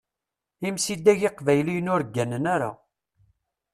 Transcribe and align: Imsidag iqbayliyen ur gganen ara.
Imsidag 0.67 1.19
iqbayliyen 1.29 1.91
ur 1.93 2.01
gganen 2.13 2.45
ara. 2.55 2.71